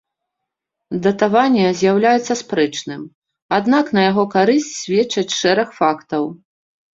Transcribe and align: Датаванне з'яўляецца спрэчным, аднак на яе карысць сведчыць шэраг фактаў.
Датаванне 1.07 1.65
з'яўляецца 1.81 2.33
спрэчным, 2.41 3.01
аднак 3.59 3.85
на 3.99 4.07
яе 4.09 4.25
карысць 4.37 4.73
сведчыць 4.81 5.37
шэраг 5.43 5.69
фактаў. 5.79 6.23